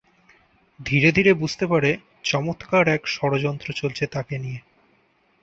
[0.79, 1.91] ধীরে ধীরে বুঝতে পারে
[2.23, 4.59] চমৎকার এক ষড়যন্ত্র চলছে তাকে নিয়ে।